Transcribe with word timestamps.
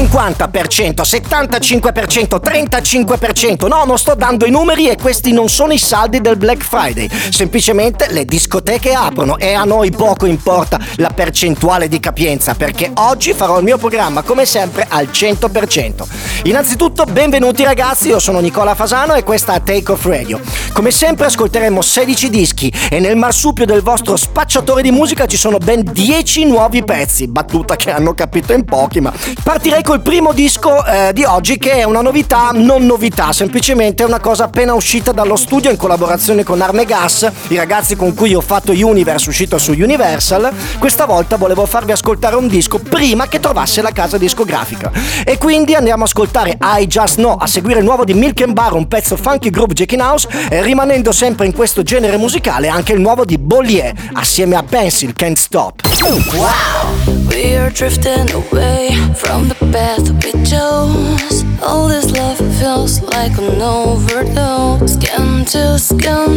50%, 0.00 1.02
75%, 1.02 2.40
35%. 2.40 3.66
No, 3.68 3.84
non 3.84 3.98
sto 3.98 4.14
dando 4.14 4.46
i 4.46 4.50
numeri 4.50 4.88
e 4.88 4.96
questi 4.96 5.32
non 5.32 5.50
sono 5.50 5.74
i 5.74 5.78
saldi 5.78 6.20
del 6.20 6.36
Black 6.36 6.62
Friday. 6.62 7.08
Semplicemente 7.30 8.06
le 8.10 8.24
discoteche 8.24 8.92
aprono 8.92 9.36
e 9.36 9.52
a 9.52 9.64
noi 9.64 9.90
poco 9.90 10.24
importa 10.24 10.78
la 10.96 11.10
percentuale 11.10 11.88
di 11.88 12.00
capienza 12.00 12.54
perché 12.54 12.90
oggi 12.94 13.34
farò 13.34 13.58
il 13.58 13.64
mio 13.64 13.76
programma 13.76 14.22
come 14.22 14.46
sempre 14.46 14.86
al 14.88 15.08
100%. 15.12 16.04
Innanzitutto 16.44 17.04
benvenuti 17.04 17.62
ragazzi, 17.62 18.08
io 18.08 18.18
sono 18.18 18.40
Nicola 18.40 18.74
Fasano 18.74 19.14
e 19.14 19.22
questa 19.22 19.54
è 19.54 19.62
Take 19.62 19.92
Off 19.92 20.06
Radio. 20.06 20.40
Come 20.72 20.90
sempre 20.90 21.26
ascolteremo 21.26 21.82
16 21.82 22.30
dischi 22.30 22.72
e 22.88 23.00
nel 23.00 23.16
marsupio 23.16 23.66
del 23.66 23.82
vostro 23.82 24.16
spacciatore 24.16 24.80
di 24.80 24.90
musica 24.90 25.26
ci 25.26 25.36
sono 25.36 25.58
ben 25.58 25.82
10 25.82 26.46
nuovi 26.46 26.82
pezzi, 26.82 27.28
battuta 27.28 27.76
che 27.76 27.90
hanno 27.90 28.14
capito 28.14 28.54
in 28.54 28.64
pochi, 28.64 29.00
ma 29.00 29.12
partirei 29.42 29.82
col 29.90 30.02
primo 30.02 30.32
disco 30.32 30.84
eh, 30.86 31.12
di 31.12 31.24
oggi 31.24 31.58
che 31.58 31.72
è 31.72 31.82
una 31.82 32.00
novità, 32.00 32.50
non 32.52 32.86
novità, 32.86 33.32
semplicemente 33.32 34.04
è 34.04 34.06
una 34.06 34.20
cosa 34.20 34.44
appena 34.44 34.72
uscita 34.72 35.10
dallo 35.10 35.34
studio 35.34 35.68
in 35.68 35.76
collaborazione 35.76 36.44
con 36.44 36.60
Arme 36.60 36.84
Gas, 36.84 37.28
i 37.48 37.56
ragazzi 37.56 37.96
con 37.96 38.14
cui 38.14 38.32
ho 38.32 38.40
fatto 38.40 38.70
Universe 38.70 39.28
uscito 39.28 39.58
su 39.58 39.72
Universal. 39.72 40.52
Questa 40.78 41.06
volta 41.06 41.36
volevo 41.36 41.66
farvi 41.66 41.90
ascoltare 41.90 42.36
un 42.36 42.46
disco 42.46 42.78
prima 42.78 43.26
che 43.26 43.40
trovasse 43.40 43.82
la 43.82 43.90
casa 43.90 44.16
discografica. 44.16 44.92
E 45.24 45.38
quindi 45.38 45.74
andiamo 45.74 46.04
a 46.04 46.06
ascoltare 46.06 46.56
I 46.78 46.86
Just 46.86 47.16
Know, 47.16 47.36
a 47.36 47.48
seguire 47.48 47.80
il 47.80 47.84
nuovo 47.84 48.04
di 48.04 48.14
Milk 48.14 48.42
and 48.42 48.52
Bar, 48.52 48.74
un 48.74 48.86
pezzo 48.86 49.16
funky 49.16 49.50
groove 49.50 49.74
Jacking 49.74 50.02
House, 50.02 50.28
e 50.50 50.62
rimanendo 50.62 51.10
sempre 51.10 51.46
in 51.46 51.52
questo 51.52 51.82
genere 51.82 52.16
musicale 52.16 52.68
anche 52.68 52.92
il 52.92 53.00
nuovo 53.00 53.24
di 53.24 53.38
Bollier 53.38 53.92
assieme 54.12 54.54
a 54.54 54.62
Pencil 54.62 55.14
Can't 55.14 55.36
Stop. 55.36 55.80
Wow! 56.00 57.26
We 57.26 57.56
are 57.56 57.70
drifting 57.72 58.30
away 58.32 58.96
from 59.14 59.48
the 59.48 59.54
path 59.80 60.10
we 60.22 60.32
chose. 60.44 61.44
All 61.62 61.88
this 61.88 62.10
love 62.12 62.38
feels 62.58 63.00
like 63.14 63.34
an 63.38 63.62
overdose. 63.62 64.92
Skin 64.94 65.44
to 65.52 65.78
skin, 65.78 66.30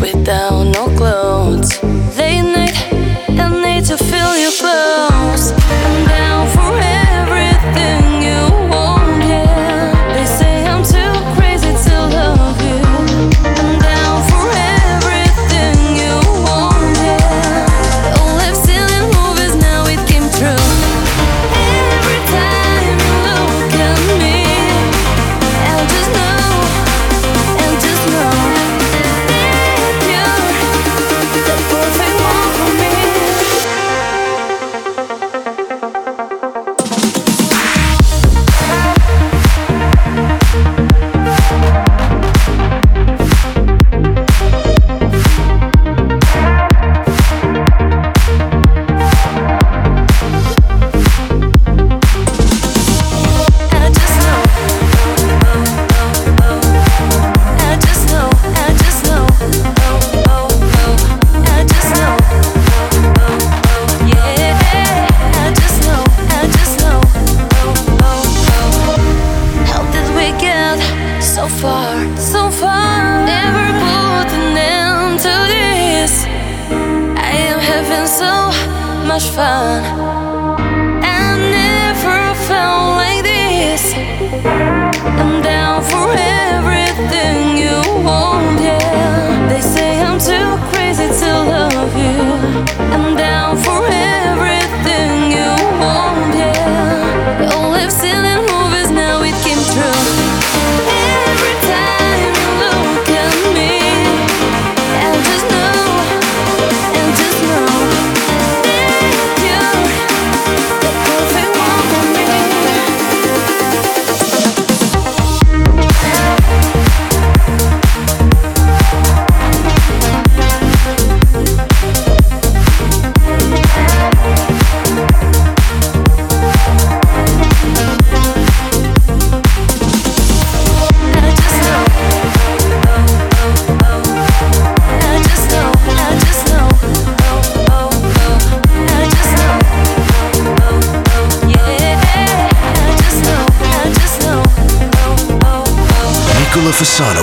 without 0.00 0.64
no 0.76 0.84
clothes. 0.98 1.70
Late 2.18 2.48
night, 2.56 2.76
I 3.42 3.46
need 3.64 3.84
to 3.90 3.96
feel 3.96 4.32
you 4.42 4.50
close. 4.62 5.77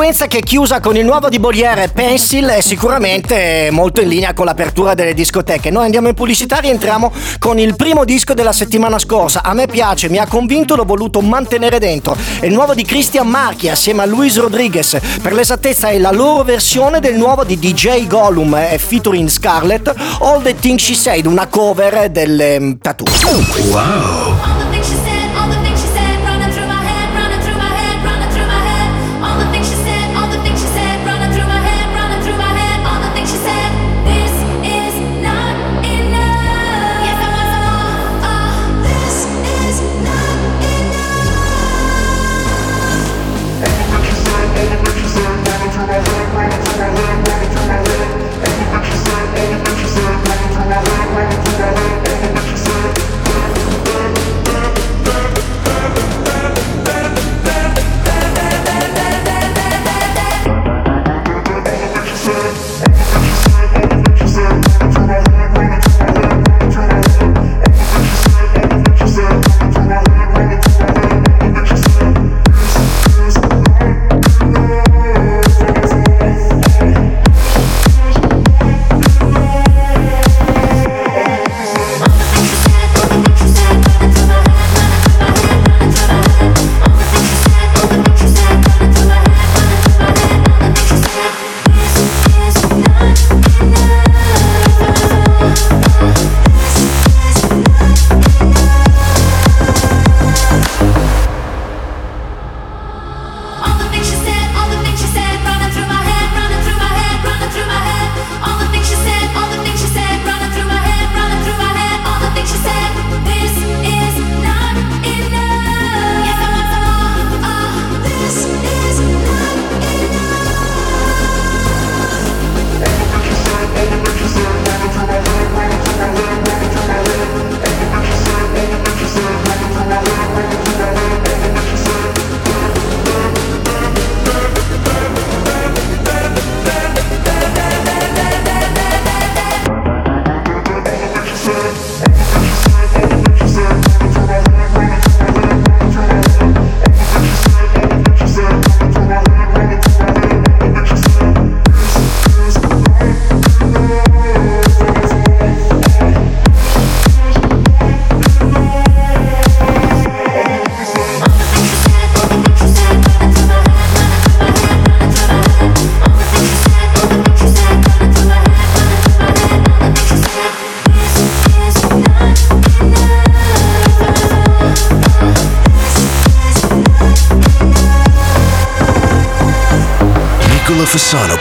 sequenza 0.00 0.28
che 0.28 0.38
è 0.38 0.42
chiusa 0.42 0.80
con 0.80 0.96
il 0.96 1.04
nuovo 1.04 1.28
di 1.28 1.38
Bolliere 1.38 1.88
Pencil 1.88 2.46
è 2.46 2.62
sicuramente 2.62 3.68
molto 3.70 4.00
in 4.00 4.08
linea 4.08 4.32
con 4.32 4.46
l'apertura 4.46 4.94
delle 4.94 5.12
discoteche. 5.12 5.68
Noi 5.68 5.84
andiamo 5.84 6.08
in 6.08 6.14
pubblicità 6.14 6.56
rientriamo 6.56 7.12
con 7.38 7.58
il 7.58 7.76
primo 7.76 8.06
disco 8.06 8.32
della 8.32 8.52
settimana 8.52 8.98
scorsa. 8.98 9.42
A 9.42 9.52
me 9.52 9.66
piace, 9.66 10.08
mi 10.08 10.16
ha 10.16 10.26
convinto, 10.26 10.74
l'ho 10.74 10.86
voluto 10.86 11.20
mantenere 11.20 11.78
dentro. 11.78 12.16
È 12.38 12.46
il 12.46 12.52
nuovo 12.54 12.72
di 12.72 12.82
Christian 12.82 13.28
Marchi 13.28 13.68
assieme 13.68 14.00
a 14.00 14.06
Luis 14.06 14.38
Rodriguez. 14.38 14.98
Per 15.20 15.34
l'esattezza 15.34 15.88
è 15.88 15.98
la 15.98 16.12
loro 16.12 16.44
versione 16.44 17.00
del 17.00 17.16
nuovo 17.16 17.44
di 17.44 17.58
DJ 17.58 18.06
Gollum 18.06 18.54
e 18.54 18.78
featuring 18.78 19.28
Scarlett 19.28 19.94
All 20.20 20.40
the 20.40 20.54
Things 20.58 20.82
She 20.82 20.94
Said, 20.94 21.26
una 21.26 21.46
cover 21.46 22.08
delle 22.08 22.58
mm, 22.58 22.72
Tattoo. 22.80 23.06
Wow! 23.68 24.59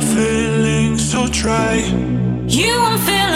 feeling 0.00 0.98
so 0.98 1.28
dry. 1.30 1.76
You, 2.46 2.76
won't 2.80 3.00
feel. 3.00 3.29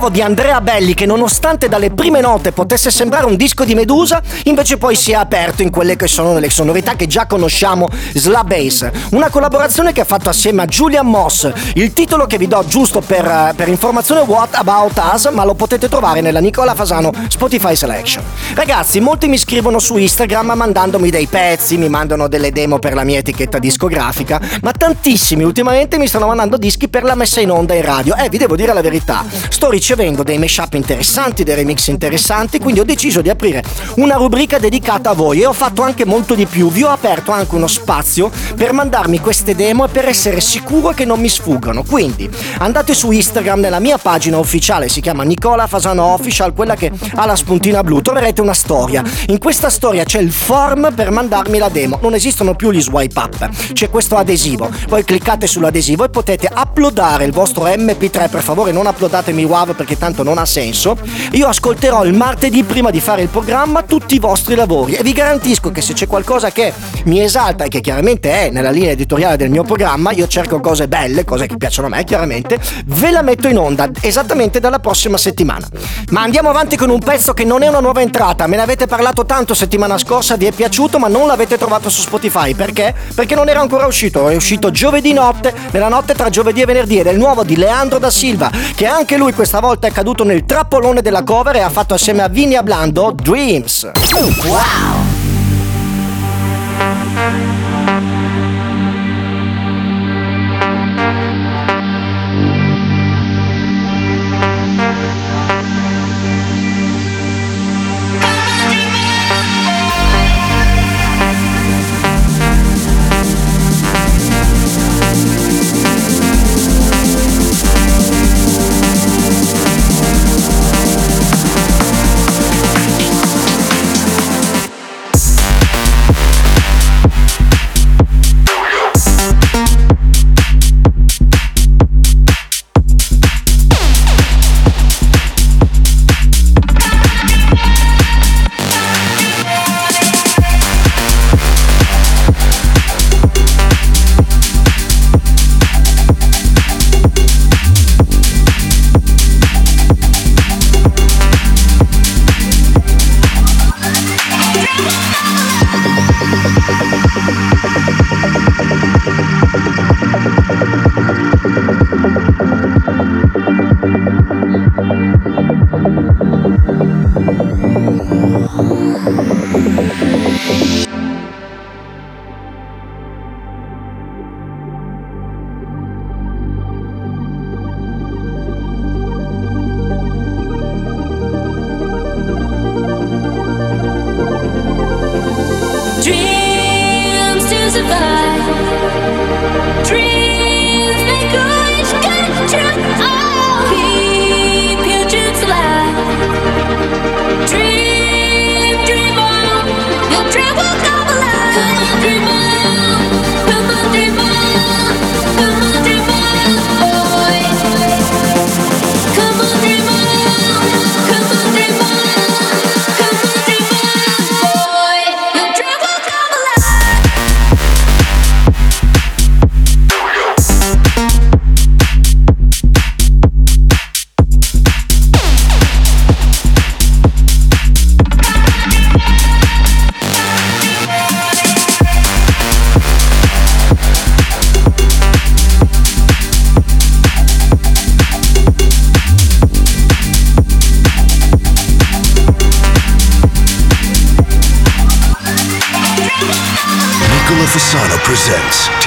Nuovo 0.00 0.16
di 0.16 0.22
Andrea 0.22 0.62
Belli 0.62 0.94
che 0.94 1.04
nonostante 1.04 1.68
dalle 1.68 1.90
prime 1.90 2.20
note 2.22 2.52
potesse 2.52 2.90
sembrare 2.90 3.26
un 3.26 3.36
disco 3.36 3.64
di 3.64 3.74
Medusa, 3.74 4.22
invece 4.44 4.78
poi 4.78 4.96
si 4.96 5.10
è 5.10 5.14
aperto 5.14 5.60
in 5.60 5.70
quelle 5.70 5.94
che 5.94 6.06
sono 6.06 6.38
le 6.38 6.48
sonorità 6.48 6.94
che 6.94 7.06
già 7.06 7.26
conosciamo, 7.26 7.86
Slab 8.14 8.48
Bass. 8.48 8.88
Una 9.10 9.28
collaborazione 9.28 9.92
che 9.92 10.00
ha 10.00 10.04
fatto 10.06 10.30
assieme 10.30 10.62
a 10.62 10.64
Julian 10.64 11.06
Moss. 11.06 11.52
Il 11.74 11.92
titolo 11.92 12.24
che 12.26 12.38
vi 12.38 12.48
do 12.48 12.64
giusto 12.66 13.02
per, 13.02 13.52
per 13.54 13.68
informazione 13.68 14.22
What 14.22 14.54
About 14.54 14.98
Us, 15.12 15.28
ma 15.32 15.44
lo 15.44 15.52
potete 15.52 15.86
trovare 15.86 16.22
nella 16.22 16.40
Nicola 16.40 16.74
Fasano 16.74 17.12
Spotify 17.28 17.76
Selection. 17.76 18.24
Ragazzi, 18.54 19.00
molti 19.00 19.28
mi 19.28 19.36
scrivono 19.36 19.78
su 19.78 19.98
Instagram 19.98 20.52
mandandomi 20.56 21.10
dei 21.10 21.26
pezzi, 21.26 21.76
mi 21.76 21.90
mandano 21.90 22.26
delle 22.26 22.52
demo 22.52 22.78
per 22.78 22.94
la 22.94 23.04
mia 23.04 23.18
etichetta 23.18 23.58
discografica, 23.58 24.40
ma 24.62 24.72
tantissimi 24.72 25.44
ultimamente 25.44 25.98
mi 25.98 26.06
stanno 26.06 26.26
mandando 26.26 26.56
dischi 26.56 26.88
per 26.88 27.04
la 27.04 27.14
messa 27.14 27.40
in 27.40 27.50
onda 27.50 27.74
in 27.74 27.82
radio. 27.82 28.16
Eh, 28.16 28.30
vi 28.30 28.38
devo 28.38 28.56
dire 28.56 28.72
la 28.72 28.80
verità, 28.80 29.24
sto 29.50 29.68
dei 29.94 30.38
mashup 30.38 30.74
interessanti, 30.74 31.42
dei 31.42 31.54
remix 31.56 31.88
interessanti, 31.88 32.58
quindi 32.60 32.80
ho 32.80 32.84
deciso 32.84 33.20
di 33.20 33.28
aprire 33.28 33.62
una 33.96 34.14
rubrica 34.14 34.58
dedicata 34.58 35.10
a 35.10 35.14
voi 35.14 35.40
e 35.40 35.46
ho 35.46 35.52
fatto 35.52 35.82
anche 35.82 36.04
molto 36.04 36.34
di 36.34 36.46
più. 36.46 36.70
Vi 36.70 36.84
ho 36.84 36.90
aperto 36.90 37.32
anche 37.32 37.54
uno 37.54 37.66
spazio 37.66 38.30
per 38.54 38.72
mandarmi 38.72 39.18
queste 39.20 39.54
demo 39.54 39.86
e 39.86 39.88
per 39.88 40.06
essere 40.06 40.40
sicuro 40.40 40.90
che 40.90 41.04
non 41.04 41.20
mi 41.20 41.28
sfuggano. 41.28 41.82
Quindi 41.82 42.30
andate 42.58 42.94
su 42.94 43.10
Instagram 43.10 43.60
nella 43.60 43.80
mia 43.80 43.98
pagina 43.98 44.38
ufficiale, 44.38 44.88
si 44.88 45.00
chiama 45.00 45.24
Nicola 45.24 45.66
Fasano 45.66 46.04
Official, 46.04 46.54
quella 46.54 46.76
che 46.76 46.92
ha 47.14 47.26
la 47.26 47.36
spuntina 47.36 47.82
blu. 47.82 48.00
Troverete 48.00 48.40
una 48.40 48.54
storia. 48.54 49.02
In 49.26 49.38
questa 49.38 49.70
storia 49.70 50.04
c'è 50.04 50.20
il 50.20 50.30
form 50.30 50.94
per 50.94 51.10
mandarmi 51.10 51.58
la 51.58 51.68
demo. 51.68 51.98
Non 52.00 52.14
esistono 52.14 52.54
più 52.54 52.70
gli 52.70 52.80
swipe 52.80 53.18
up, 53.18 53.72
c'è 53.72 53.90
questo 53.90 54.16
adesivo. 54.16 54.70
Poi 54.88 55.04
cliccate 55.04 55.46
sull'adesivo 55.46 56.04
e 56.04 56.10
potete 56.10 56.48
uploadare 56.54 57.24
il 57.24 57.32
vostro 57.32 57.66
MP3. 57.66 58.30
Per 58.30 58.42
favore, 58.42 58.72
non 58.72 58.86
uploadatemi 58.86 59.44
WAV 59.44 59.69
perché 59.74 59.96
tanto 59.98 60.22
non 60.22 60.38
ha 60.38 60.44
senso. 60.44 60.96
Io 61.32 61.46
ascolterò 61.46 62.04
il 62.04 62.14
martedì 62.14 62.62
prima 62.64 62.90
di 62.90 63.00
fare 63.00 63.22
il 63.22 63.28
programma 63.28 63.82
tutti 63.82 64.14
i 64.14 64.18
vostri 64.18 64.54
lavori 64.54 64.94
e 64.94 65.02
vi 65.02 65.12
garantisco 65.12 65.70
che 65.70 65.80
se 65.80 65.92
c'è 65.92 66.06
qualcosa 66.06 66.50
che 66.50 66.72
mi 67.04 67.22
esalta 67.22 67.64
e 67.64 67.68
che 67.68 67.80
chiaramente 67.80 68.30
è 68.30 68.50
nella 68.50 68.70
linea 68.70 68.90
editoriale 68.90 69.36
del 69.36 69.50
mio 69.50 69.62
programma, 69.62 70.10
io 70.12 70.26
cerco 70.26 70.60
cose 70.60 70.88
belle, 70.88 71.24
cose 71.24 71.46
che 71.46 71.56
piacciono 71.56 71.86
a 71.86 71.90
me 71.90 72.04
chiaramente, 72.04 72.58
ve 72.86 73.10
la 73.10 73.22
metto 73.22 73.48
in 73.48 73.58
onda 73.58 73.88
esattamente 74.00 74.60
dalla 74.60 74.78
prossima 74.78 75.16
settimana. 75.16 75.66
Ma 76.10 76.22
andiamo 76.22 76.50
avanti 76.50 76.76
con 76.76 76.90
un 76.90 76.98
pezzo 76.98 77.32
che 77.32 77.44
non 77.44 77.62
è 77.62 77.68
una 77.68 77.80
nuova 77.80 78.00
entrata, 78.00 78.46
me 78.46 78.56
ne 78.56 78.62
avete 78.62 78.86
parlato 78.86 79.24
tanto 79.24 79.54
settimana 79.54 79.98
scorsa, 79.98 80.36
vi 80.36 80.46
è 80.46 80.52
piaciuto 80.52 80.98
ma 80.98 81.08
non 81.08 81.26
l'avete 81.26 81.56
trovato 81.56 81.88
su 81.88 82.00
Spotify, 82.00 82.54
perché? 82.54 82.94
Perché 83.14 83.34
non 83.34 83.48
era 83.48 83.60
ancora 83.60 83.86
uscito, 83.86 84.28
è 84.28 84.34
uscito 84.34 84.70
giovedì 84.70 85.12
notte, 85.12 85.54
nella 85.70 85.88
notte 85.88 86.14
tra 86.14 86.28
giovedì 86.30 86.62
e 86.62 86.66
venerdì 86.66 86.98
ed 86.98 87.06
è 87.06 87.12
il 87.12 87.18
nuovo 87.18 87.44
di 87.44 87.56
Leandro 87.56 87.98
da 87.98 88.10
Silva, 88.10 88.50
che 88.74 88.86
anche 88.86 89.16
lui 89.16 89.32
questa 89.32 89.59
volta 89.60 89.86
è 89.86 89.92
caduto 89.92 90.24
nel 90.24 90.44
trappolone 90.44 91.02
della 91.02 91.22
cover 91.22 91.56
e 91.56 91.60
ha 91.60 91.70
fatto 91.70 91.94
assieme 91.94 92.22
a 92.22 92.28
Vini 92.28 92.56
Ablando 92.56 93.12
Dreams. 93.14 93.90
Wow! 94.44 95.09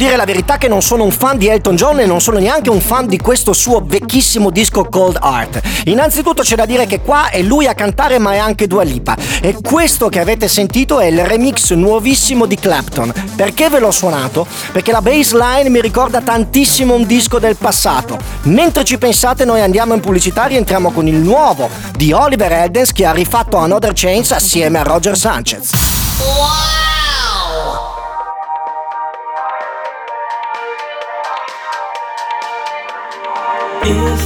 Dire 0.00 0.16
la 0.16 0.24
verità 0.24 0.56
che 0.56 0.66
non 0.66 0.80
sono 0.80 1.04
un 1.04 1.10
fan 1.10 1.36
di 1.36 1.48
Elton 1.48 1.76
John 1.76 2.00
e 2.00 2.06
non 2.06 2.22
sono 2.22 2.38
neanche 2.38 2.70
un 2.70 2.80
fan 2.80 3.06
di 3.06 3.18
questo 3.18 3.52
suo 3.52 3.82
vecchissimo 3.84 4.48
disco 4.48 4.86
Cold 4.88 5.18
Heart. 5.22 5.60
Innanzitutto 5.84 6.40
c'è 6.40 6.56
da 6.56 6.64
dire 6.64 6.86
che 6.86 7.02
qua 7.02 7.28
è 7.28 7.42
lui 7.42 7.66
a 7.66 7.74
cantare 7.74 8.18
ma 8.18 8.32
è 8.32 8.38
anche 8.38 8.66
Dua 8.66 8.82
Lipa 8.82 9.14
e 9.42 9.58
questo 9.60 10.08
che 10.08 10.18
avete 10.18 10.48
sentito 10.48 11.00
è 11.00 11.04
il 11.04 11.22
remix 11.22 11.74
nuovissimo 11.74 12.46
di 12.46 12.56
Clapton. 12.56 13.12
Perché 13.36 13.68
ve 13.68 13.78
l'ho 13.78 13.90
suonato? 13.90 14.46
Perché 14.72 14.90
la 14.90 15.02
bassline 15.02 15.68
mi 15.68 15.82
ricorda 15.82 16.22
tantissimo 16.22 16.94
un 16.94 17.04
disco 17.04 17.38
del 17.38 17.56
passato. 17.56 18.16
Mentre 18.44 18.84
ci 18.84 18.96
pensate 18.96 19.44
noi 19.44 19.60
andiamo 19.60 19.92
in 19.92 20.00
pubblicità 20.00 20.46
e 20.46 20.56
entriamo 20.56 20.92
con 20.92 21.08
il 21.08 21.16
nuovo 21.16 21.68
di 21.94 22.10
Oliver 22.10 22.50
Eldens 22.50 22.92
che 22.92 23.04
ha 23.04 23.12
rifatto 23.12 23.58
Another 23.58 23.92
Chains 23.94 24.30
assieme 24.30 24.78
a 24.78 24.82
Roger 24.82 25.14
Sanchez. 25.14 25.68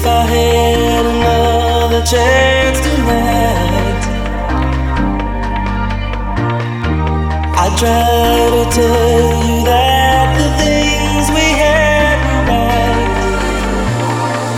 If 0.05 0.11
I 0.11 0.27
had 0.27 1.07
another 1.07 2.03
chance 2.05 2.79
tonight, 2.79 4.03
I'd 7.57 7.75
try 7.79 8.51
to 8.55 8.65
tell 8.77 9.45
you 9.49 9.65
that 9.65 10.27
the 10.37 10.49
things 10.61 11.25
we 11.31 11.47
had 11.57 12.17
were 12.27 12.45
right. 12.53 13.17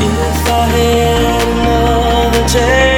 If 0.03 0.49
I 0.51 0.65
had 0.75 1.43
another 1.47 2.49
chance 2.49 2.96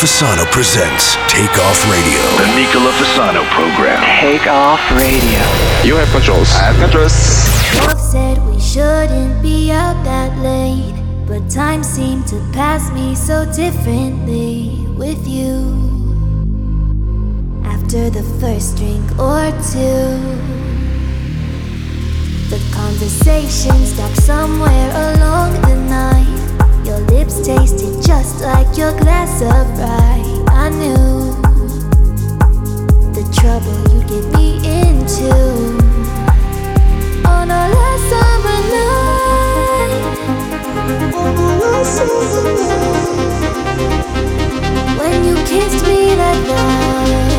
Fasano 0.00 0.50
presents 0.50 1.16
Take 1.28 1.58
Off 1.58 1.84
Radio. 1.90 2.22
The 2.38 2.46
Nicola 2.56 2.90
Fasano 2.92 3.44
program. 3.50 4.00
Take 4.18 4.46
off 4.46 4.80
radio. 4.92 5.40
You 5.84 5.96
have 5.96 6.08
controls. 6.08 6.48
I 6.54 6.72
have 6.72 6.76
controls. 6.80 7.12
Both 7.84 8.00
said 8.00 8.38
we 8.46 8.58
shouldn't 8.58 9.42
be 9.42 9.70
out 9.70 10.02
that 10.04 10.34
late, 10.38 10.94
but 11.28 11.50
time 11.50 11.84
seemed 11.84 12.26
to 12.28 12.36
pass 12.54 12.90
me 12.92 13.14
so 13.14 13.44
differently 13.52 14.86
with 14.96 15.28
you. 15.28 15.68
After 17.66 18.08
the 18.08 18.22
first 18.40 18.78
drink 18.78 19.04
or 19.18 19.52
two, 19.68 20.16
the 22.48 22.60
conversation 22.72 23.76
stopped 23.84 24.16
somewhere 24.16 24.90
along 25.12 25.60
the 25.60 25.76
night. 25.90 26.39
Lips 27.08 27.40
tasted 27.46 28.02
just 28.06 28.40
like 28.40 28.76
your 28.76 28.92
glass 28.98 29.40
of 29.42 29.78
rye. 29.78 30.22
I 30.48 30.68
knew 30.70 31.34
the 33.12 33.22
trouble 33.32 33.78
you'd 33.92 34.06
get 34.08 34.24
me 34.36 34.58
into. 34.82 35.32
On 37.28 37.50
a 37.50 37.68
last 37.76 38.04
summer 38.10 38.60
night, 38.74 40.02
on 41.14 41.36
a 41.36 41.38
last 41.62 41.90
summer 41.96 42.42
night, 42.44 43.08
when 44.98 45.24
you 45.24 45.34
kissed 45.46 45.82
me 45.86 46.14
that 46.14 46.38
night, 46.48 47.29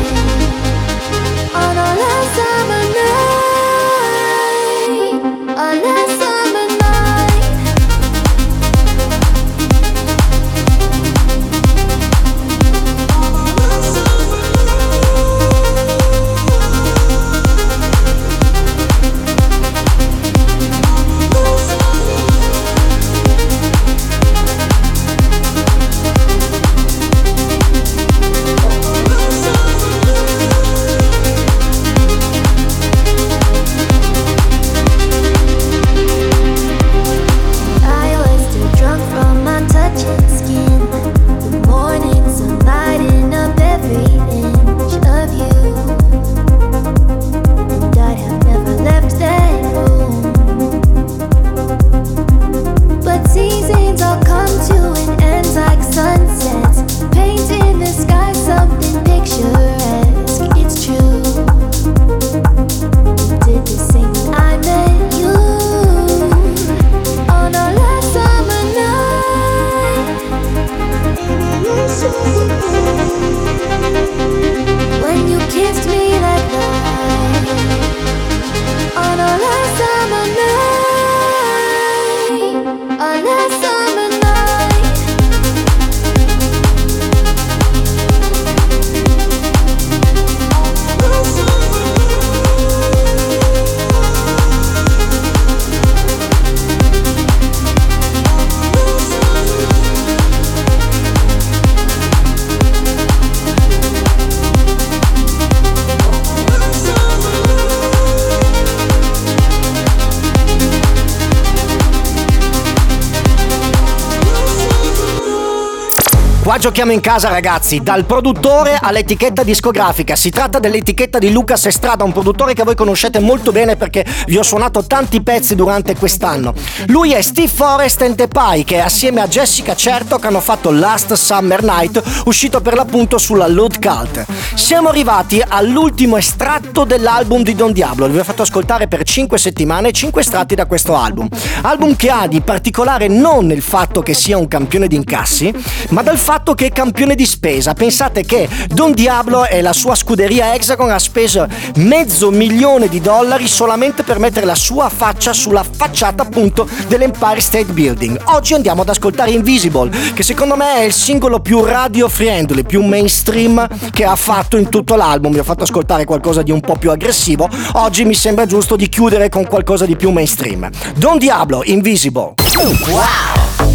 Giochiamo 116.62 116.92
in 116.92 117.00
casa 117.00 117.28
ragazzi, 117.28 117.80
dal 117.80 118.04
produttore 118.04 118.78
all'etichetta 118.80 119.42
discografica. 119.42 120.14
Si 120.14 120.30
tratta 120.30 120.60
dell'etichetta 120.60 121.18
di 121.18 121.32
Lucas 121.32 121.66
Estrada, 121.66 122.04
un 122.04 122.12
produttore 122.12 122.54
che 122.54 122.62
voi 122.62 122.76
conoscete 122.76 123.18
molto 123.18 123.50
bene 123.50 123.74
perché 123.74 124.06
vi 124.28 124.38
ho 124.38 124.44
suonato 124.44 124.84
tanti 124.84 125.24
pezzi 125.24 125.56
durante 125.56 125.96
quest'anno. 125.96 126.54
Lui 126.86 127.14
è 127.14 127.20
Steve 127.20 127.48
Forrest 127.48 128.02
and 128.02 128.14
the 128.14 128.28
Pie 128.28 128.62
che 128.62 128.80
assieme 128.80 129.20
a 129.20 129.26
Jessica 129.26 129.74
Certok 129.74 130.24
hanno 130.24 130.40
fatto 130.40 130.70
Last 130.70 131.14
Summer 131.14 131.64
Night, 131.64 132.00
uscito 132.26 132.60
per 132.60 132.74
l'appunto 132.74 133.18
sulla 133.18 133.48
Load 133.48 133.84
Cult. 133.84 134.24
Siamo 134.54 134.90
arrivati 134.90 135.42
all'ultimo 135.44 136.16
estratto 136.16 136.84
dell'album 136.84 137.42
di 137.42 137.56
Don 137.56 137.72
Diablo, 137.72 138.06
vi 138.06 138.20
ho 138.20 138.24
fatto 138.24 138.42
ascoltare 138.42 138.86
per 138.86 139.02
5 139.02 139.36
settimane 139.36 139.90
5 139.90 140.20
estratti 140.20 140.54
da 140.54 140.66
questo 140.66 140.94
album. 140.94 141.26
Album 141.62 141.96
che 141.96 142.08
ha 142.08 142.28
di 142.28 142.40
particolare 142.40 143.08
non 143.08 143.46
nel 143.46 143.62
fatto 143.62 144.00
che 144.00 144.14
sia 144.14 144.36
un 144.36 144.46
campione 144.46 144.86
di 144.86 144.94
incassi, 144.94 145.52
ma 145.88 146.02
dal 146.02 146.18
fatto 146.18 146.50
che 146.54 146.66
è 146.66 146.72
campione 146.72 147.14
di 147.14 147.26
spesa. 147.26 147.74
Pensate 147.74 148.24
che 148.24 148.48
Don 148.68 148.92
Diablo 148.92 149.46
e 149.46 149.60
la 149.62 149.72
sua 149.72 149.94
scuderia 149.94 150.54
Hexagon 150.54 150.90
ha 150.90 150.98
speso 150.98 151.46
mezzo 151.76 152.30
milione 152.30 152.88
di 152.88 153.00
dollari 153.00 153.46
solamente 153.46 154.02
per 154.02 154.18
mettere 154.18 154.46
la 154.46 154.54
sua 154.54 154.88
faccia 154.88 155.32
sulla 155.32 155.64
facciata 155.64 156.22
appunto 156.22 156.68
dell'Empire 156.88 157.40
State 157.40 157.72
Building. 157.72 158.20
Oggi 158.26 158.54
andiamo 158.54 158.82
ad 158.82 158.88
ascoltare 158.88 159.30
Invisible, 159.30 159.90
che 160.14 160.22
secondo 160.22 160.56
me 160.56 160.76
è 160.76 160.82
il 160.82 160.92
singolo 160.92 161.40
più 161.40 161.62
radio 161.64 162.08
friendly, 162.08 162.64
più 162.64 162.82
mainstream 162.82 163.66
che 163.90 164.04
ha 164.04 164.16
fatto 164.16 164.56
in 164.56 164.68
tutto 164.68 164.94
l'album. 164.94 165.32
Vi 165.32 165.38
ho 165.38 165.44
fatto 165.44 165.64
ascoltare 165.64 166.04
qualcosa 166.04 166.42
di 166.42 166.50
un 166.50 166.60
po' 166.60 166.76
più 166.76 166.90
aggressivo. 166.90 167.48
Oggi 167.72 168.04
mi 168.04 168.14
sembra 168.14 168.46
giusto 168.46 168.76
di 168.76 168.88
chiudere 168.88 169.28
con 169.28 169.46
qualcosa 169.46 169.86
di 169.86 169.96
più 169.96 170.10
mainstream. 170.10 170.68
Don 170.96 171.18
Diablo, 171.18 171.62
Invisible. 171.64 172.34
Tonight, 172.52 173.71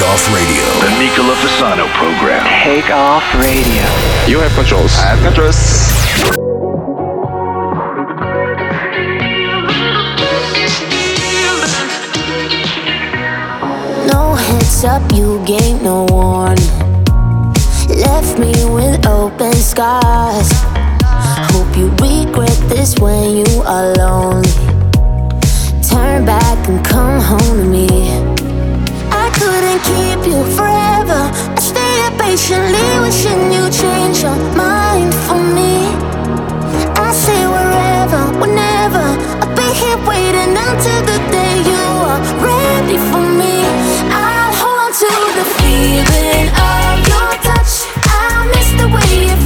Take 0.00 0.08
Off 0.08 0.34
Radio. 0.34 0.64
The 0.80 0.90
Nicola 0.98 1.34
Fasano 1.36 1.86
program. 1.94 2.46
Take 2.64 2.90
off 2.90 3.34
radio. 3.34 3.84
You 4.26 4.40
have 4.40 4.52
controls. 4.54 4.96
I 4.96 5.14
have 5.14 5.22
controls. 5.22 5.56
No 14.06 14.34
heads 14.34 14.84
up, 14.84 15.12
you 15.12 15.42
gave 15.44 15.82
no 15.82 16.06
warning. 16.10 16.56
Left 17.88 18.38
me 18.38 18.52
with 18.72 19.06
open 19.06 19.52
scars. 19.54 20.50
Hope 21.52 21.76
you 21.76 21.90
regret 22.00 22.56
this 22.68 22.98
when 22.98 23.36
you 23.36 23.62
are 23.66 23.92
lonely. 23.94 24.48
Turn 25.88 26.24
back 26.24 26.68
and 26.68 26.84
come 26.84 27.20
home 27.20 27.56
to 27.58 27.64
me. 27.64 28.29
Keep 29.88 30.20
you 30.32 30.40
forever. 30.56 31.20
I 31.56 31.60
stayed 31.60 32.12
patiently, 32.18 32.86
wishing 33.04 33.52
you 33.52 33.64
change 33.70 34.22
your 34.22 34.36
mind 34.56 35.12
for 35.26 35.40
me. 35.56 35.74
I 37.06 37.12
say 37.12 37.40
wherever, 37.54 38.22
whenever. 38.40 39.06
I'll 39.42 39.54
be 39.56 39.68
here 39.80 40.00
waiting 40.08 40.54
until 40.66 41.00
the 41.10 41.18
day 41.36 41.54
you 41.70 41.84
are 42.10 42.22
ready 42.48 42.98
for 43.10 43.24
me. 43.40 43.54
I'll 44.12 44.52
hold 44.60 44.78
on 44.86 44.92
to 45.02 45.12
the 45.38 45.46
feeling 45.58 46.46
of 46.70 46.94
your 47.10 47.30
touch. 47.46 47.72
I 48.06 48.46
miss 48.52 48.68
the 48.80 48.88
way 48.94 49.32
it 49.32 49.39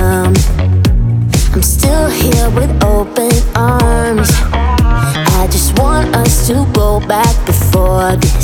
come. 0.00 0.34
I'm 1.52 1.62
still 1.62 2.08
here 2.08 2.48
with 2.58 2.72
open 2.82 3.32
arms. 3.54 4.30
I 5.40 5.46
just 5.54 5.78
want 5.78 6.14
us 6.16 6.46
to 6.48 6.54
go 6.72 7.00
back 7.14 7.34
before 7.44 8.16
this. 8.16 8.39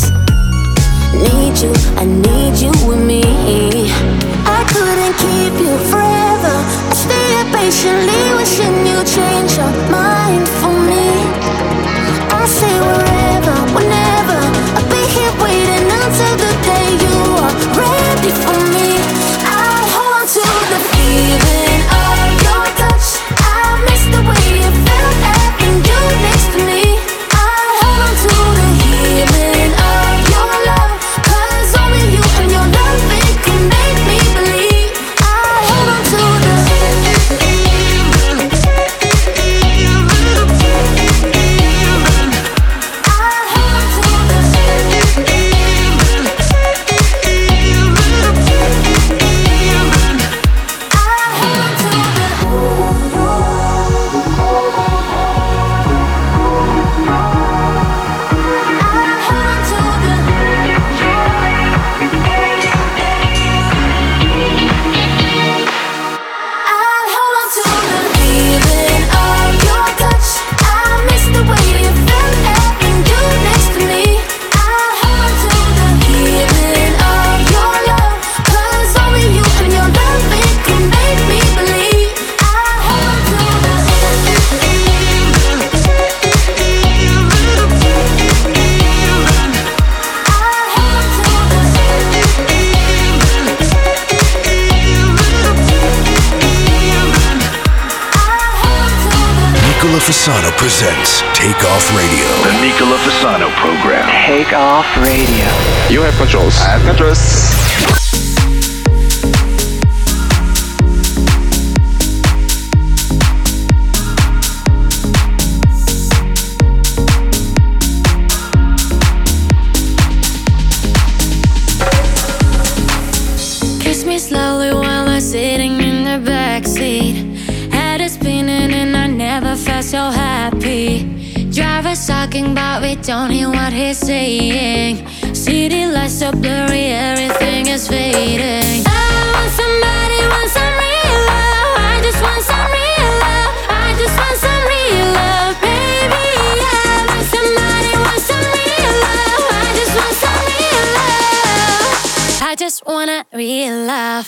So 129.86 130.10
happy. 130.10 131.06
Driver's 131.52 132.08
talking, 132.08 132.54
but 132.54 132.82
we 132.82 132.96
don't 132.96 133.30
hear 133.30 133.48
what 133.48 133.72
he's 133.72 133.98
saying. 133.98 135.06
City 135.32 135.86
lights 135.86 136.18
so 136.18 136.32
blurry, 136.32 136.86
everything 136.86 137.68
is 137.68 137.86
fading. 137.86 138.82
I 138.84 139.30
want 139.30 139.52
somebody, 139.54 140.18
want 140.26 140.50
some 140.50 140.74
real 140.82 141.18
love. 141.30 141.78
I 141.78 142.00
just 142.02 142.20
want 142.20 142.42
some 142.42 142.66
real 142.74 143.10
love. 143.22 143.54
I 143.70 143.94
just 143.96 144.16
want 144.18 144.36
some 144.42 144.62
real 144.74 145.06
love, 145.14 145.54
baby. 145.62 146.34
I 146.66 147.06
want 147.06 147.26
somebody, 147.30 147.94
want 148.02 148.22
some 148.26 148.46
real 148.58 148.90
love. 149.06 149.46
I 149.54 149.70
just 149.78 149.94
want 149.94 150.14
some 150.18 150.40
real 150.50 150.82
love. 150.98 152.42
I 152.42 152.52
just 152.58 152.82
wanna 152.88 153.18
real 153.32 153.86
love. 153.86 154.26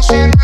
I 0.00 0.37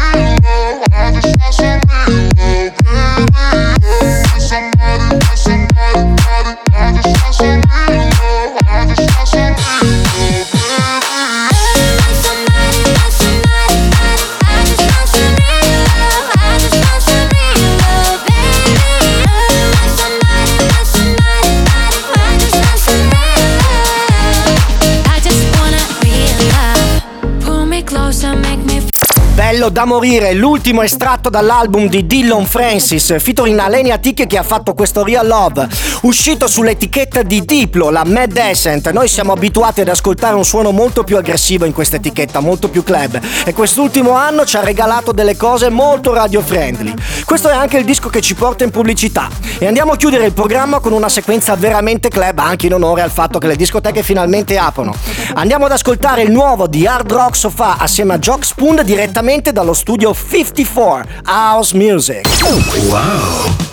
Bello 29.64 29.76
da 29.76 29.86
morire, 29.86 30.34
l'ultimo 30.34 30.82
estratto 30.82 31.30
dall'album 31.30 31.88
di 31.88 32.06
Dillon 32.06 32.44
Francis, 32.44 33.18
featuring 33.18 33.58
Alenia 33.58 33.96
Ticche 33.96 34.26
che 34.26 34.36
ha 34.36 34.42
fatto 34.42 34.74
questo 34.74 35.02
Real 35.02 35.26
Love, 35.26 35.66
uscito 36.04 36.46
sull'etichetta 36.46 37.22
di 37.22 37.44
Diplo, 37.44 37.88
la 37.88 38.04
Mad 38.04 38.30
Descent. 38.30 38.90
Noi 38.90 39.08
siamo 39.08 39.32
abituati 39.32 39.80
ad 39.80 39.88
ascoltare 39.88 40.34
un 40.34 40.44
suono 40.44 40.70
molto 40.70 41.02
più 41.02 41.16
aggressivo 41.16 41.64
in 41.64 41.72
questa 41.72 41.96
etichetta, 41.96 42.40
molto 42.40 42.68
più 42.68 42.82
club, 42.82 43.18
e 43.44 43.52
quest'ultimo 43.54 44.12
anno 44.12 44.44
ci 44.44 44.56
ha 44.56 44.60
regalato 44.62 45.12
delle 45.12 45.36
cose 45.36 45.70
molto 45.70 46.12
radio 46.12 46.42
friendly. 46.42 46.92
Questo 47.24 47.48
è 47.48 47.54
anche 47.54 47.78
il 47.78 47.84
disco 47.84 48.10
che 48.10 48.20
ci 48.20 48.34
porta 48.34 48.64
in 48.64 48.70
pubblicità. 48.70 49.28
E 49.58 49.66
andiamo 49.66 49.92
a 49.92 49.96
chiudere 49.96 50.26
il 50.26 50.32
programma 50.32 50.78
con 50.78 50.92
una 50.92 51.08
sequenza 51.08 51.54
veramente 51.56 52.08
club, 52.08 52.38
anche 52.38 52.66
in 52.66 52.74
onore 52.74 53.00
al 53.00 53.10
fatto 53.10 53.38
che 53.38 53.46
le 53.46 53.56
discoteche 53.56 54.02
finalmente 54.02 54.58
aprono. 54.58 54.94
Andiamo 55.34 55.64
ad 55.64 55.72
ascoltare 55.72 56.22
il 56.22 56.30
nuovo 56.30 56.66
di 56.66 56.86
Hard 56.86 57.10
Rock 57.10 57.36
Sofa 57.36 57.78
assieme 57.78 58.14
a 58.14 58.18
Jock 58.18 58.44
Spoon 58.44 58.82
direttamente 58.84 59.52
dallo 59.52 59.72
studio 59.72 60.14
54 60.14 61.22
House 61.26 61.74
Music. 61.74 63.63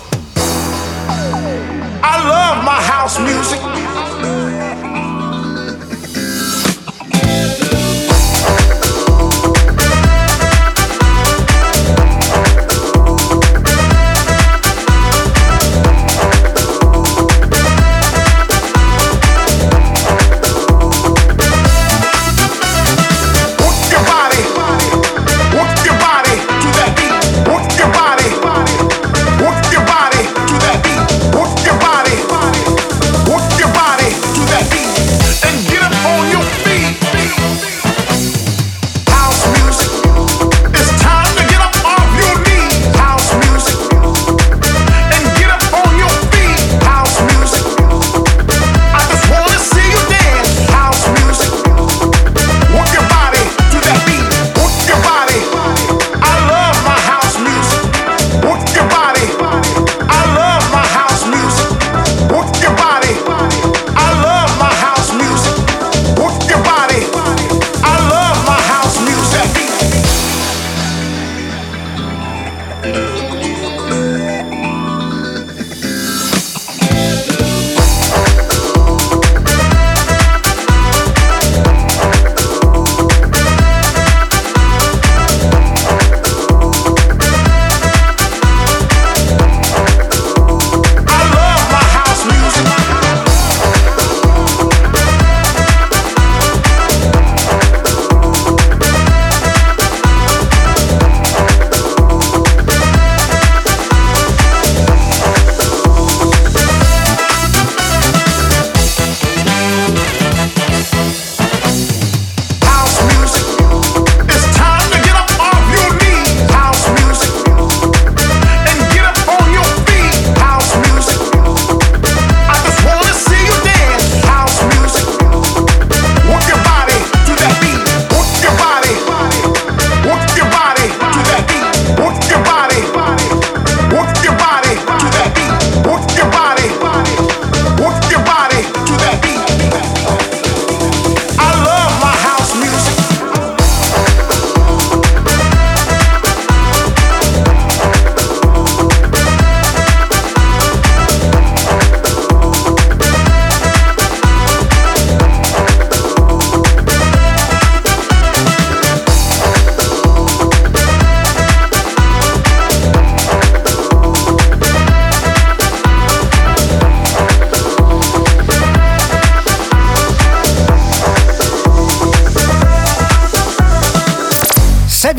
I 2.04 2.18
love 2.28 2.64
my 2.64 2.80
house 2.82 3.18
music. 3.20 3.71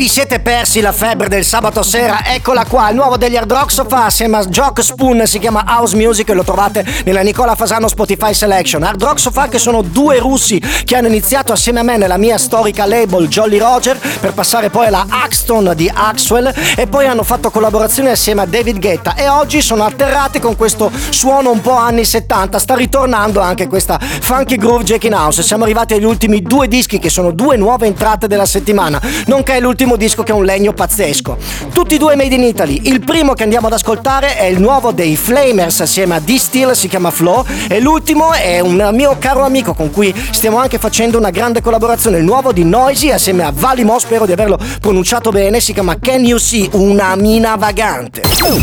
Vi 0.04 0.10
siete 0.10 0.40
persi 0.40 0.82
la 0.82 0.92
febbre 0.92 1.28
del 1.28 1.46
sabato 1.46 1.82
sera, 1.82 2.26
eccola 2.26 2.66
qua, 2.66 2.90
il 2.90 2.94
nuovo 2.94 3.16
degli 3.16 3.36
Hard 3.36 3.50
Rock 3.50 3.72
Sofa 3.72 4.04
assieme 4.04 4.36
a 4.36 4.44
Jock 4.44 4.82
Spoon, 4.82 5.26
si 5.26 5.38
chiama 5.38 5.64
House 5.66 5.96
Music 5.96 6.28
e 6.28 6.34
lo 6.34 6.44
trovate 6.44 6.84
nella 7.06 7.22
Nicola 7.22 7.54
Fasano 7.54 7.88
Spotify 7.88 8.34
Selection. 8.34 8.82
Hard 8.82 9.02
Rock 9.02 9.18
Sofa 9.18 9.48
che 9.48 9.58
sono 9.58 9.80
due 9.80 10.18
russi 10.18 10.60
che 10.60 10.94
hanno 10.94 11.06
iniziato 11.06 11.52
assieme 11.52 11.80
a 11.80 11.84
me 11.84 11.96
nella 11.96 12.18
mia 12.18 12.36
storica 12.36 12.84
label 12.84 13.28
Jolly 13.28 13.56
Roger 13.56 13.98
per 14.20 14.34
passare 14.34 14.68
poi 14.68 14.88
alla 14.88 15.06
Axton 15.08 15.72
di 15.74 15.90
Axwell 15.90 16.52
e 16.76 16.86
poi 16.86 17.06
hanno 17.06 17.22
fatto 17.22 17.48
collaborazioni 17.48 18.10
assieme 18.10 18.42
a 18.42 18.46
David 18.46 18.78
Guetta 18.80 19.14
e 19.14 19.26
oggi 19.30 19.62
sono 19.62 19.84
atterrati 19.84 20.38
con 20.38 20.54
questo 20.54 20.92
suono 21.08 21.50
un 21.50 21.62
po' 21.62 21.76
anni 21.76 22.04
70, 22.04 22.58
sta 22.58 22.74
ritornando 22.74 23.40
anche 23.40 23.68
questa 23.68 23.98
funky 23.98 24.56
groove 24.56 24.84
Jack 24.84 25.04
in 25.04 25.14
House. 25.14 25.42
Siamo 25.42 25.64
arrivati 25.64 25.94
agli 25.94 26.04
ultimi 26.04 26.42
due 26.42 26.68
dischi 26.68 26.98
che 26.98 27.08
sono 27.08 27.30
due 27.30 27.56
nuove 27.56 27.86
entrate 27.86 28.26
della 28.26 28.44
settimana, 28.44 29.00
nonché 29.28 29.58
l'ultimo 29.60 29.92
disco 29.96 30.22
che 30.22 30.32
è 30.32 30.34
un 30.34 30.44
legno 30.44 30.72
pazzesco. 30.72 31.36
Tutti 31.72 31.94
e 31.94 31.98
due 31.98 32.16
made 32.16 32.34
in 32.34 32.42
Italy. 32.42 32.80
Il 32.84 33.00
primo 33.00 33.34
che 33.34 33.42
andiamo 33.42 33.66
ad 33.66 33.72
ascoltare 33.72 34.36
è 34.36 34.44
il 34.44 34.60
nuovo 34.60 34.92
dei 34.92 35.16
Flamers 35.16 35.80
assieme 35.80 36.16
a 36.16 36.20
D-Steel, 36.20 36.74
si 36.74 36.88
chiama 36.88 37.10
Flow, 37.10 37.44
e 37.68 37.80
l'ultimo 37.80 38.32
è 38.32 38.60
un 38.60 38.90
mio 38.92 39.16
caro 39.18 39.44
amico 39.44 39.74
con 39.74 39.90
cui 39.90 40.14
stiamo 40.30 40.58
anche 40.58 40.78
facendo 40.78 41.18
una 41.18 41.30
grande 41.30 41.60
collaborazione, 41.60 42.18
il 42.18 42.24
nuovo 42.24 42.52
di 42.52 42.64
Noisy 42.64 43.10
assieme 43.10 43.44
a 43.44 43.52
Valimo, 43.54 43.98
spero 43.98 44.26
di 44.26 44.32
averlo 44.32 44.58
pronunciato 44.80 45.30
bene, 45.30 45.60
si 45.60 45.72
chiama 45.72 45.98
Can 45.98 46.24
You 46.24 46.38
See, 46.38 46.68
una 46.72 47.14
mina 47.16 47.56
vagante. 47.56 48.22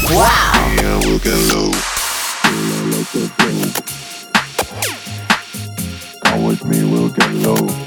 Wow! 0.10 0.20
Come 6.24 6.46
with 6.46 6.64
me, 6.64 6.84
we'll 6.84 7.10
get 7.10 7.30
low. 7.44 7.81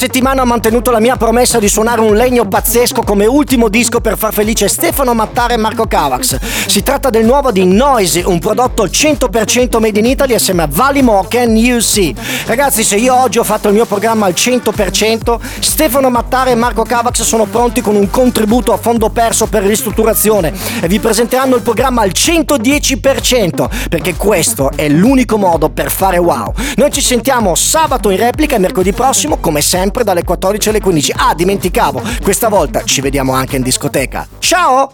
Settimana 0.00 0.40
ho 0.40 0.46
mantenuto 0.46 0.90
la 0.90 0.98
mia 0.98 1.16
promessa 1.16 1.58
di 1.58 1.68
suonare 1.68 2.00
un 2.00 2.16
legno 2.16 2.48
pazzesco 2.48 3.02
come 3.02 3.26
ultimo 3.26 3.68
disco 3.68 4.00
per 4.00 4.16
far 4.16 4.32
felice 4.32 4.66
Stefano 4.66 5.12
Mattare 5.12 5.52
e 5.52 5.56
Marco 5.58 5.84
Cavax. 5.84 6.38
Si 6.40 6.82
tratta 6.82 7.10
del 7.10 7.26
nuovo 7.26 7.50
di 7.50 7.66
Noisy, 7.66 8.22
un 8.24 8.38
prodotto 8.38 8.86
100% 8.86 9.78
made 9.78 9.98
in 9.98 10.06
Italy 10.06 10.32
assieme 10.32 10.62
a 10.62 10.68
Valimo 10.70 11.26
Can 11.28 11.54
You 11.54 11.80
See. 11.80 12.14
Ragazzi, 12.46 12.82
se 12.82 12.96
io 12.96 13.14
oggi 13.14 13.40
ho 13.40 13.44
fatto 13.44 13.68
il 13.68 13.74
mio 13.74 13.84
programma 13.84 14.24
al 14.24 14.32
100%, 14.34 15.38
Stefano 15.58 16.08
Mattare 16.08 16.52
e 16.52 16.54
Marco 16.54 16.82
Cavax 16.82 17.20
sono 17.20 17.44
pronti 17.44 17.82
con 17.82 17.94
un 17.94 18.08
contributo 18.08 18.72
a 18.72 18.78
fondo 18.78 19.10
perso 19.10 19.48
per 19.48 19.64
ristrutturazione 19.64 20.50
e 20.80 20.88
vi 20.88 20.98
presenteranno 20.98 21.56
il 21.56 21.62
programma 21.62 22.00
al 22.00 22.12
110% 22.14 23.88
perché 23.90 24.14
questo 24.14 24.70
è 24.74 24.88
l'unico 24.88 25.36
modo 25.36 25.68
per 25.68 25.90
fare 25.90 26.16
wow. 26.16 26.54
Noi 26.76 26.90
ci 26.90 27.02
sentiamo 27.02 27.54
sabato 27.54 28.08
in 28.08 28.16
replica 28.16 28.56
e 28.56 28.60
mercoledì 28.60 28.94
prossimo 28.94 29.36
come 29.36 29.60
sempre 29.90 30.04
dalle 30.04 30.22
14 30.22 30.68
alle 30.68 30.80
15. 30.80 31.14
Ah, 31.16 31.34
dimenticavo, 31.34 32.00
questa 32.22 32.48
volta 32.48 32.84
ci 32.84 33.00
vediamo 33.00 33.32
anche 33.32 33.56
in 33.56 33.62
discoteca. 33.62 34.26
Ciao! 34.38 34.88